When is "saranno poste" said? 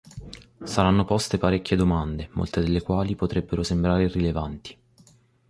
0.63-1.37